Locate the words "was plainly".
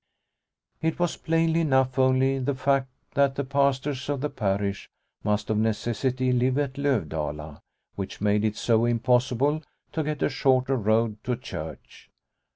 0.97-1.59